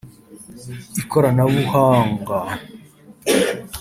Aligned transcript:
ikoranabuhhanga 1.01 2.37